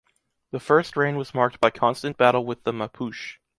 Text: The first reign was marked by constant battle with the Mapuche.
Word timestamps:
The 0.49 0.59
first 0.59 0.97
reign 0.97 1.15
was 1.15 1.35
marked 1.35 1.59
by 1.59 1.69
constant 1.69 2.17
battle 2.17 2.43
with 2.43 2.63
the 2.63 2.73
Mapuche. 2.73 3.37